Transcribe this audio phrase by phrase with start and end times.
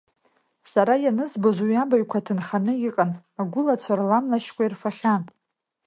[0.71, 5.23] Сара ианызбоз уи абаҩқәа аҭынханы иҟан, агәылацәа рла млашьқәа ирфахьан…